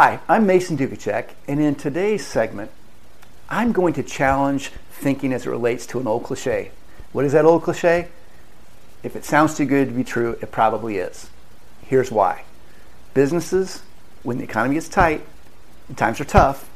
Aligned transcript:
Hi, 0.00 0.20
I'm 0.28 0.46
Mason 0.46 0.78
Duchatschek, 0.78 1.30
and 1.48 1.58
in 1.58 1.74
today's 1.74 2.24
segment, 2.24 2.70
I'm 3.50 3.72
going 3.72 3.94
to 3.94 4.04
challenge 4.04 4.70
thinking 4.92 5.32
as 5.32 5.44
it 5.44 5.50
relates 5.50 5.86
to 5.86 5.98
an 5.98 6.06
old 6.06 6.22
cliche. 6.22 6.70
What 7.10 7.24
is 7.24 7.32
that 7.32 7.44
old 7.44 7.64
cliche? 7.64 8.06
If 9.02 9.16
it 9.16 9.24
sounds 9.24 9.56
too 9.56 9.64
good 9.64 9.88
to 9.88 9.92
be 9.92 10.04
true, 10.04 10.38
it 10.40 10.52
probably 10.52 10.98
is. 10.98 11.30
Here's 11.82 12.12
why. 12.12 12.44
Businesses, 13.12 13.82
when 14.22 14.38
the 14.38 14.44
economy 14.44 14.76
gets 14.76 14.88
tight 14.88 15.26
and 15.88 15.98
times 15.98 16.20
are 16.20 16.24
tough, 16.24 16.70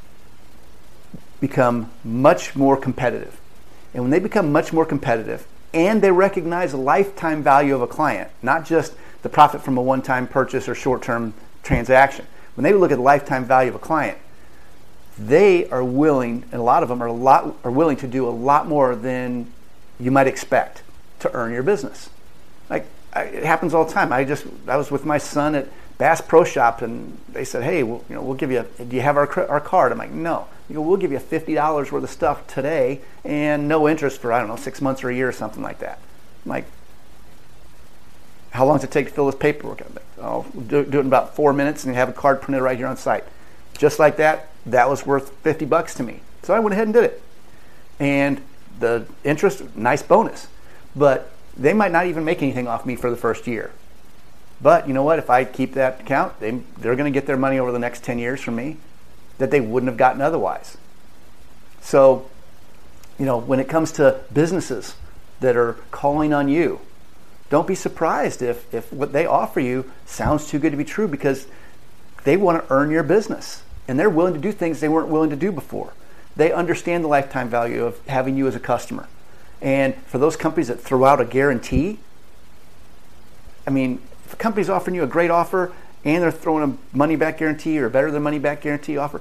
become 1.40 1.92
much 2.02 2.56
more 2.56 2.76
competitive. 2.76 3.40
And 3.94 4.02
when 4.02 4.10
they 4.10 4.18
become 4.18 4.50
much 4.50 4.72
more 4.72 4.84
competitive 4.84 5.46
and 5.72 6.02
they 6.02 6.10
recognize 6.10 6.72
the 6.72 6.78
lifetime 6.78 7.40
value 7.40 7.76
of 7.76 7.82
a 7.82 7.86
client, 7.86 8.32
not 8.42 8.66
just 8.66 8.94
the 9.22 9.28
profit 9.28 9.62
from 9.62 9.78
a 9.78 9.80
one 9.80 10.02
time 10.02 10.26
purchase 10.26 10.68
or 10.68 10.74
short 10.74 11.02
term 11.02 11.34
transaction, 11.62 12.26
when 12.54 12.64
they 12.64 12.72
look 12.72 12.90
at 12.90 12.96
the 12.96 13.02
lifetime 13.02 13.44
value 13.44 13.70
of 13.70 13.74
a 13.76 13.78
client, 13.78 14.18
they 15.18 15.68
are 15.68 15.84
willing, 15.84 16.44
and 16.52 16.60
a 16.60 16.64
lot 16.64 16.82
of 16.82 16.88
them 16.88 17.02
are 17.02 17.06
a 17.06 17.12
lot 17.12 17.56
are 17.64 17.70
willing 17.70 17.96
to 17.98 18.06
do 18.06 18.26
a 18.28 18.30
lot 18.30 18.66
more 18.66 18.96
than 18.96 19.52
you 20.00 20.10
might 20.10 20.26
expect 20.26 20.82
to 21.20 21.32
earn 21.34 21.52
your 21.52 21.62
business. 21.62 22.10
Like 22.70 22.86
I, 23.12 23.24
it 23.24 23.44
happens 23.44 23.74
all 23.74 23.84
the 23.84 23.92
time. 23.92 24.12
I 24.12 24.24
just 24.24 24.46
I 24.66 24.76
was 24.76 24.90
with 24.90 25.04
my 25.04 25.18
son 25.18 25.54
at 25.54 25.68
Bass 25.98 26.20
Pro 26.20 26.44
Shop, 26.44 26.82
and 26.82 27.18
they 27.28 27.44
said, 27.44 27.62
"Hey, 27.62 27.82
we'll, 27.82 28.04
you 28.08 28.14
know, 28.14 28.22
we'll 28.22 28.36
give 28.36 28.50
you. 28.50 28.66
A, 28.78 28.84
do 28.84 28.96
you 28.96 29.02
have 29.02 29.16
our 29.16 29.48
our 29.48 29.60
card?" 29.60 29.92
I'm 29.92 29.98
like, 29.98 30.10
"No." 30.10 30.46
You 30.68 30.76
go, 30.76 30.80
"We'll 30.82 30.96
give 30.96 31.12
you 31.12 31.18
fifty 31.18 31.54
dollars 31.54 31.92
worth 31.92 32.04
of 32.04 32.10
stuff 32.10 32.46
today, 32.46 33.00
and 33.24 33.68
no 33.68 33.88
interest 33.88 34.20
for 34.20 34.32
I 34.32 34.38
don't 34.38 34.48
know 34.48 34.56
six 34.56 34.80
months 34.80 35.04
or 35.04 35.10
a 35.10 35.14
year 35.14 35.28
or 35.28 35.32
something 35.32 35.62
like 35.62 35.80
that." 35.80 35.98
I'm 36.44 36.50
like, 36.50 36.64
how 38.52 38.66
long 38.66 38.76
does 38.76 38.84
it 38.84 38.90
take 38.90 39.06
to 39.06 39.12
fill 39.12 39.26
this 39.26 39.34
paperwork? 39.34 39.82
Oh, 40.22 40.46
do, 40.54 40.84
do 40.84 40.98
it 40.98 41.00
in 41.00 41.06
about 41.06 41.34
four 41.34 41.52
minutes 41.52 41.84
and 41.84 41.94
have 41.94 42.08
a 42.08 42.12
card 42.12 42.40
printed 42.40 42.62
right 42.62 42.78
here 42.78 42.86
on 42.86 42.96
site. 42.96 43.24
Just 43.76 43.98
like 43.98 44.16
that, 44.18 44.48
that 44.66 44.88
was 44.88 45.04
worth 45.04 45.30
50 45.42 45.64
bucks 45.64 45.94
to 45.94 46.02
me. 46.02 46.20
So 46.42 46.54
I 46.54 46.60
went 46.60 46.72
ahead 46.72 46.86
and 46.86 46.94
did 46.94 47.04
it. 47.04 47.22
And 47.98 48.40
the 48.78 49.06
interest, 49.24 49.76
nice 49.76 50.02
bonus. 50.02 50.46
But 50.94 51.32
they 51.56 51.72
might 51.72 51.90
not 51.90 52.06
even 52.06 52.24
make 52.24 52.40
anything 52.42 52.68
off 52.68 52.86
me 52.86 52.94
for 52.94 53.10
the 53.10 53.16
first 53.16 53.46
year. 53.46 53.72
But 54.60 54.86
you 54.86 54.94
know 54.94 55.02
what? 55.02 55.18
If 55.18 55.28
I 55.28 55.44
keep 55.44 55.74
that 55.74 56.00
account, 56.00 56.38
they, 56.38 56.50
they're 56.78 56.94
going 56.94 57.12
to 57.12 57.16
get 57.16 57.26
their 57.26 57.36
money 57.36 57.58
over 57.58 57.72
the 57.72 57.80
next 57.80 58.04
10 58.04 58.18
years 58.18 58.40
from 58.40 58.54
me 58.54 58.76
that 59.38 59.50
they 59.50 59.60
wouldn't 59.60 59.90
have 59.90 59.98
gotten 59.98 60.20
otherwise. 60.20 60.76
So, 61.80 62.30
you 63.18 63.26
know, 63.26 63.38
when 63.38 63.58
it 63.58 63.68
comes 63.68 63.90
to 63.92 64.20
businesses 64.32 64.94
that 65.40 65.56
are 65.56 65.74
calling 65.90 66.32
on 66.32 66.48
you, 66.48 66.80
don't 67.52 67.66
be 67.66 67.74
surprised 67.74 68.40
if, 68.40 68.72
if 68.72 68.90
what 68.90 69.12
they 69.12 69.26
offer 69.26 69.60
you 69.60 69.84
sounds 70.06 70.48
too 70.48 70.58
good 70.58 70.70
to 70.70 70.76
be 70.78 70.86
true 70.86 71.06
because 71.06 71.46
they 72.24 72.34
want 72.34 72.64
to 72.64 72.72
earn 72.72 72.90
your 72.90 73.02
business 73.02 73.62
and 73.86 74.00
they're 74.00 74.08
willing 74.08 74.32
to 74.32 74.40
do 74.40 74.52
things 74.52 74.80
they 74.80 74.88
weren't 74.88 75.08
willing 75.08 75.28
to 75.28 75.36
do 75.36 75.52
before. 75.52 75.92
They 76.34 76.50
understand 76.50 77.04
the 77.04 77.08
lifetime 77.08 77.50
value 77.50 77.84
of 77.84 78.00
having 78.06 78.38
you 78.38 78.46
as 78.48 78.54
a 78.54 78.58
customer. 78.58 79.06
And 79.60 79.94
for 80.06 80.16
those 80.16 80.34
companies 80.34 80.68
that 80.68 80.80
throw 80.80 81.04
out 81.04 81.20
a 81.20 81.26
guarantee, 81.26 81.98
I 83.66 83.70
mean, 83.70 84.00
if 84.24 84.32
a 84.32 84.36
company's 84.36 84.70
offering 84.70 84.96
you 84.96 85.02
a 85.02 85.06
great 85.06 85.30
offer 85.30 85.74
and 86.06 86.22
they're 86.22 86.30
throwing 86.30 86.64
a 86.64 86.96
money 86.96 87.16
back 87.16 87.36
guarantee 87.36 87.78
or 87.78 87.84
a 87.84 87.90
better 87.90 88.10
than 88.10 88.22
money 88.22 88.38
back 88.38 88.62
guarantee 88.62 88.96
offer, 88.96 89.20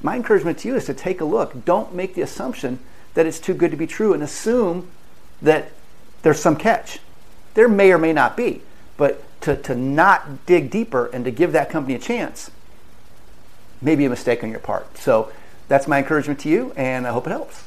my 0.00 0.14
encouragement 0.14 0.58
to 0.60 0.68
you 0.68 0.76
is 0.76 0.84
to 0.84 0.94
take 0.94 1.20
a 1.20 1.24
look. 1.24 1.64
Don't 1.64 1.92
make 1.92 2.14
the 2.14 2.22
assumption 2.22 2.78
that 3.14 3.26
it's 3.26 3.40
too 3.40 3.52
good 3.52 3.72
to 3.72 3.76
be 3.76 3.88
true 3.88 4.12
and 4.12 4.22
assume 4.22 4.88
that 5.42 5.72
there's 6.22 6.38
some 6.38 6.54
catch. 6.54 7.00
There 7.54 7.68
may 7.68 7.92
or 7.92 7.98
may 7.98 8.12
not 8.12 8.36
be, 8.36 8.62
but 8.96 9.22
to, 9.42 9.56
to 9.56 9.74
not 9.74 10.46
dig 10.46 10.70
deeper 10.70 11.06
and 11.06 11.24
to 11.24 11.30
give 11.30 11.52
that 11.52 11.70
company 11.70 11.94
a 11.94 11.98
chance 11.98 12.50
may 13.80 13.94
be 13.96 14.04
a 14.04 14.10
mistake 14.10 14.42
on 14.42 14.50
your 14.50 14.60
part. 14.60 14.96
So 14.98 15.30
that's 15.68 15.86
my 15.86 15.98
encouragement 15.98 16.40
to 16.40 16.48
you, 16.48 16.72
and 16.76 17.06
I 17.06 17.10
hope 17.12 17.26
it 17.26 17.30
helps. 17.30 17.64